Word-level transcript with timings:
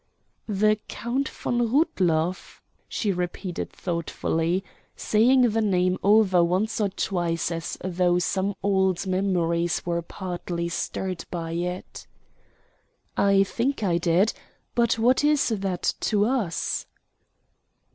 "The 0.49 0.77
Count 0.87 1.29
von 1.29 1.71
Rudloff?" 1.71 2.59
she 2.89 3.11
repeated 3.11 3.71
thoughtfully, 3.71 4.63
saying 4.95 5.51
the 5.51 5.61
name 5.61 5.99
over 6.01 6.43
once 6.43 6.81
or 6.81 6.89
twice 6.89 7.51
as 7.51 7.77
though 7.83 8.17
some 8.17 8.55
old 8.63 9.05
memories 9.05 9.85
were 9.85 10.01
partly 10.01 10.69
stirred 10.69 11.25
by 11.29 11.51
it. 11.51 12.07
"I 13.15 13.43
think 13.43 13.83
I 13.83 13.99
did 13.99 14.33
but 14.73 14.97
what 14.97 15.23
is 15.23 15.49
that 15.49 15.93
to 15.99 16.25
us?" 16.25 16.87